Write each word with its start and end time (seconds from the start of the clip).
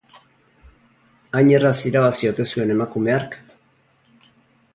Hain 1.39 1.53
erraz 1.57 1.75
irabazi 1.91 2.31
ote 2.33 2.47
zuen 2.55 2.75
emakume 2.77 3.15
hark? 3.19 3.37